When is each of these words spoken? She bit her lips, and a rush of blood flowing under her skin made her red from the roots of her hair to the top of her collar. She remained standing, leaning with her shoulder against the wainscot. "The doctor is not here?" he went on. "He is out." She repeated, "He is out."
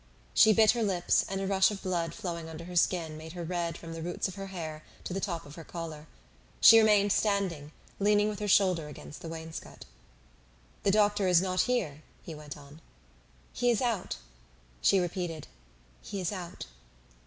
She 0.33 0.51
bit 0.51 0.71
her 0.71 0.81
lips, 0.81 1.25
and 1.29 1.39
a 1.39 1.45
rush 1.45 1.69
of 1.69 1.83
blood 1.83 2.15
flowing 2.15 2.49
under 2.49 2.63
her 2.63 2.75
skin 2.75 3.17
made 3.17 3.33
her 3.33 3.43
red 3.43 3.77
from 3.77 3.93
the 3.93 4.01
roots 4.01 4.27
of 4.27 4.33
her 4.33 4.47
hair 4.47 4.83
to 5.03 5.13
the 5.13 5.19
top 5.19 5.45
of 5.45 5.53
her 5.53 5.63
collar. 5.63 6.07
She 6.59 6.79
remained 6.79 7.11
standing, 7.11 7.71
leaning 7.99 8.27
with 8.27 8.39
her 8.39 8.47
shoulder 8.47 8.87
against 8.87 9.21
the 9.21 9.29
wainscot. 9.29 9.85
"The 10.81 10.89
doctor 10.89 11.27
is 11.27 11.39
not 11.39 11.69
here?" 11.69 12.01
he 12.23 12.33
went 12.33 12.57
on. 12.57 12.81
"He 13.53 13.69
is 13.69 13.79
out." 13.79 14.17
She 14.81 14.99
repeated, 14.99 15.45
"He 16.01 16.19
is 16.19 16.31
out." 16.31 16.65